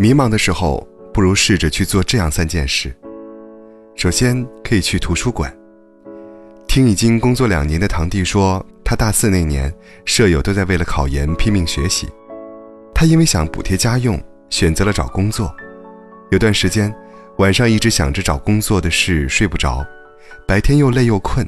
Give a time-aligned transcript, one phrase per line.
[0.00, 2.94] 迷茫的时候，不如试着去做这样三件事。
[3.96, 5.52] 首先，可以去图书馆。
[6.68, 9.74] 听已经工作两年的堂弟说，他大四那年，
[10.04, 12.06] 舍友都在为了考研拼命学习，
[12.94, 15.52] 他因为想补贴家用，选择了找工作。
[16.30, 16.94] 有段时间，
[17.38, 19.84] 晚上一直想着找工作的事，睡不着，
[20.46, 21.44] 白天又累又困，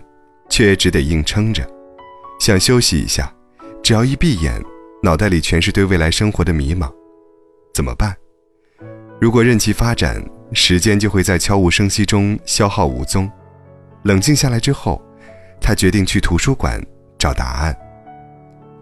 [0.48, 1.64] 却也只得硬撑着，
[2.40, 3.32] 想休息一下，
[3.80, 4.60] 只要一闭眼，
[5.04, 6.92] 脑袋里全是对未来生活的迷茫。
[7.72, 8.16] 怎么办？
[9.20, 10.24] 如果任其发展，
[10.54, 13.30] 时间就会在悄无声息中消耗无踪。
[14.04, 15.00] 冷静下来之后，
[15.60, 16.82] 他决定去图书馆
[17.18, 17.76] 找答案。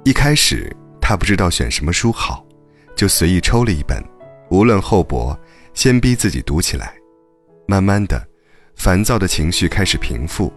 [0.05, 2.47] 一开始他不知道选什么书好，
[2.95, 4.01] 就随意抽了一本，
[4.49, 5.37] 无论厚薄，
[5.75, 6.95] 先逼自己读起来。
[7.67, 8.25] 慢慢的，
[8.77, 10.53] 烦躁的情绪开始平复，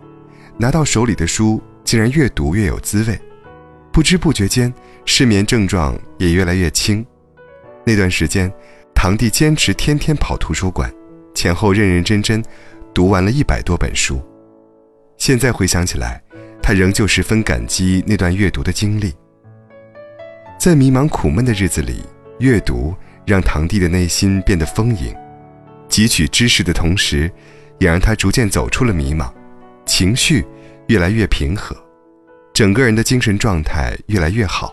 [0.59, 3.19] 拿到手里的书竟然越读越有滋味。
[3.91, 4.71] 不知不觉间，
[5.05, 7.03] 失眠症状也越来越轻。
[7.83, 8.53] 那段时间，
[9.01, 10.93] 堂弟坚持天天跑图书馆，
[11.33, 12.39] 前后认认真真
[12.93, 14.23] 读完了一百多本书。
[15.17, 16.21] 现在回想起来，
[16.61, 19.11] 他仍旧十分感激那段阅读的经历。
[20.59, 22.03] 在迷茫苦闷的日子里，
[22.37, 22.93] 阅读
[23.25, 25.11] 让堂弟的内心变得丰盈，
[25.89, 27.21] 汲取知识的同时，
[27.79, 29.31] 也让他逐渐走出了迷茫，
[29.83, 30.45] 情绪
[30.89, 31.75] 越来越平和，
[32.53, 34.71] 整个人的精神状态越来越好。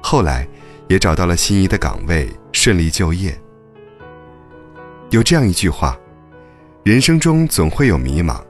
[0.00, 0.48] 后来。
[0.86, 2.28] 也找到了心仪的岗位，
[2.64, 3.38] 顺利就业。
[5.10, 5.94] 有这样一句话：
[6.82, 8.40] 人生中总会有迷茫，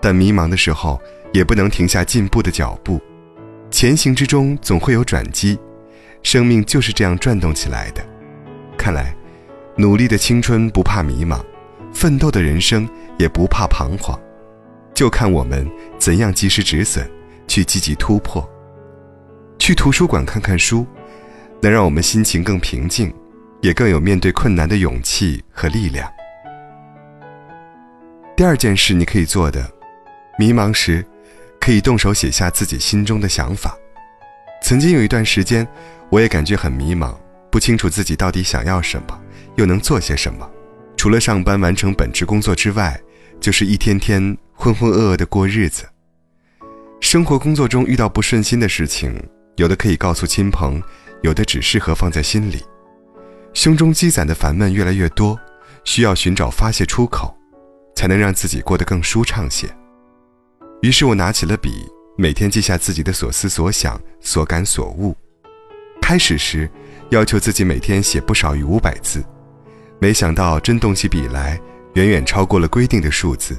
[0.00, 3.00] 但迷茫的时候也不能停下进步的脚步。
[3.72, 5.58] 前行之中总会有转机，
[6.22, 8.06] 生命就是这样转动起来的。
[8.78, 9.12] 看来，
[9.76, 11.40] 努力的青春不怕迷茫，
[11.92, 12.88] 奋斗的人生
[13.18, 14.16] 也不怕彷徨，
[14.94, 17.10] 就看我们怎样及时止损，
[17.48, 18.48] 去积极突破。
[19.58, 20.86] 去图书馆看看书。
[21.60, 23.10] 能让我们心情更平静，
[23.64, 26.06] 也更有面对困难的勇气和力量。
[28.36, 29.66] 第二件事你可以做的，
[30.38, 31.02] 迷茫时，
[31.58, 33.74] 可以动手写下自己心中的想法。
[34.62, 35.66] 曾经有一段时间，
[36.10, 37.16] 我也感觉很迷茫，
[37.50, 39.18] 不清楚自己到底想要什么，
[39.56, 40.46] 又能做些什么。
[40.94, 43.00] 除了上班完成本职工作之外，
[43.40, 45.88] 就是一天天浑浑噩噩的过日子。
[47.00, 49.18] 生活工作中遇到不顺心的事情，
[49.56, 50.82] 有的可以告诉亲朋。
[51.22, 52.62] 有的只适合放在心里，
[53.54, 55.38] 胸中积攒的烦闷越来越多，
[55.84, 57.32] 需要寻找发泄出口，
[57.94, 59.66] 才能让自己过得更舒畅些。
[60.82, 61.70] 于是我拿起了笔，
[62.18, 65.16] 每天记下自己的所思所想、所感所悟。
[66.02, 66.68] 开始时，
[67.10, 69.24] 要求自己每天写不少于五百字，
[70.00, 71.58] 没想到真动起笔来，
[71.94, 73.56] 远远超过了规定的数字。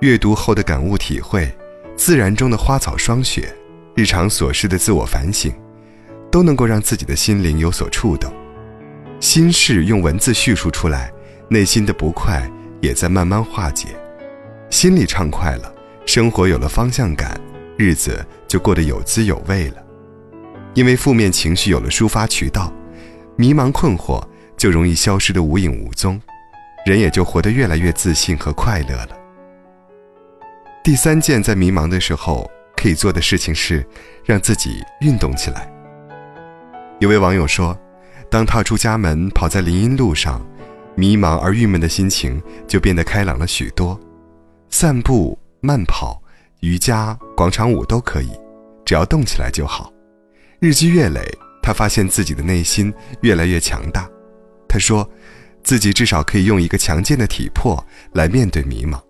[0.00, 1.50] 阅读后的感悟体会，
[1.96, 3.52] 自然中的花草霜雪，
[3.96, 5.52] 日常琐事的自我反省。
[6.30, 8.32] 都能够让自己的心灵有所触动，
[9.24, 11.10] 心事用文字叙述出来，
[11.48, 12.46] 内心的不快
[12.82, 13.88] 也在慢慢化解，
[14.68, 15.74] 心里畅快了，
[16.04, 17.40] 生活有了方向感，
[17.78, 19.82] 日子就过得有滋有味了。
[20.74, 22.70] 因为负面情绪有了抒发渠道，
[23.34, 24.22] 迷茫困惑
[24.58, 26.20] 就容易消失的无影无踪，
[26.84, 29.08] 人也就活得越来越自信和快乐了。
[30.84, 32.46] 第三件在迷茫的时候
[32.76, 33.82] 可以做的事情是，
[34.22, 35.66] 让自己运动起来。
[36.98, 37.74] 有位网友说
[38.34, 40.44] ：“当踏出家门，跑在林荫路上，
[40.96, 43.96] 迷茫而郁闷的心情就变得开朗了许多。
[44.70, 46.20] 散步、慢跑、
[46.58, 48.32] 瑜伽、广场舞都可以，
[48.84, 49.88] 只要动起来就好。
[50.58, 51.22] 日积月累，
[51.62, 54.10] 他发现自己的内心越来越强大。
[54.68, 55.08] 他说，
[55.62, 59.00] 自己至少可以用一个强健的体魄来面对迷茫。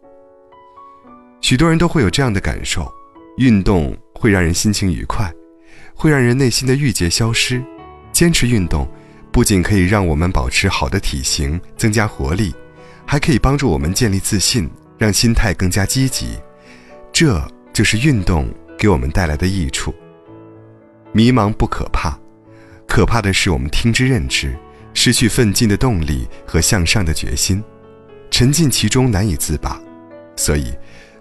[1.41, 2.93] 许多人都会有这样的感受：
[3.39, 5.33] 运动会让人心情愉快，
[5.95, 7.65] 会让人内心的郁结消失。”
[8.13, 8.87] 坚持运动，
[9.35, 12.55] 不仅可以让我们保持好的体型，增加活力，
[13.05, 16.39] 还可以帮助我们建立自信，让心态更加积极。
[17.13, 19.93] 这就是运动给我们带来的益处。
[21.11, 22.17] 迷茫不可怕，
[22.87, 24.57] 可怕的是我们听之任之，
[24.95, 27.61] 失去奋进的动力和向上的决心，
[28.31, 29.81] 沉浸其中难以自拔。
[30.37, 30.73] 所以，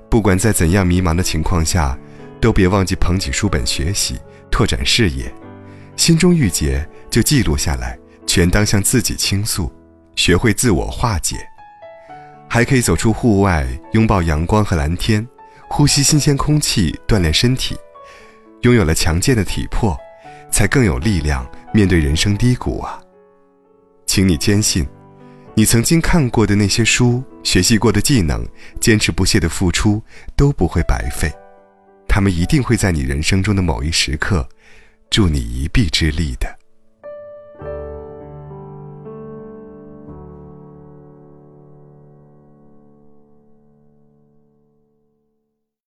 [0.08, 1.98] 不管在怎样迷茫的情况下，
[2.40, 4.20] 都别忘记捧起书本学习，
[4.52, 5.34] 拓展视野。
[5.96, 9.72] 心中郁结就记录下来，全当向自己倾诉，
[10.16, 11.38] 学会自我化解。
[12.50, 15.28] 还可以走出户外，拥抱阳光和蓝天，
[15.70, 17.76] 呼吸新鲜空气，锻炼身体。
[18.62, 19.98] 拥有了强健的体魄，
[20.52, 23.02] 才更有力量面对人生低谷啊！
[24.06, 24.88] 请你坚信，
[25.56, 28.46] 你曾经看过的那些书，学习过的技能，
[28.80, 30.02] 坚持不懈的付出
[30.36, 31.32] 都不会白费，
[32.08, 34.48] 他们一定会在你人生中的某一时刻。
[35.10, 36.63] 助你一臂之力的。